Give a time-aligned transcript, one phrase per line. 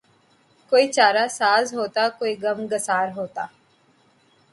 [0.71, 3.45] کوئی چارہ ساز ہوتا کوئی غم گسار ہوتا